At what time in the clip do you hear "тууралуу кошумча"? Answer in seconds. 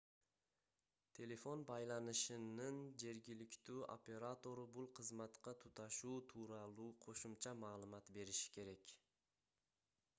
6.31-7.53